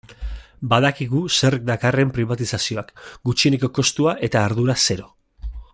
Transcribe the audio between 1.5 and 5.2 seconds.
dakarren pribatizazioak, gutxieneko kostua eta ardura zero.